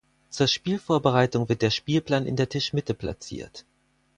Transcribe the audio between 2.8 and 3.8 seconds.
platziert.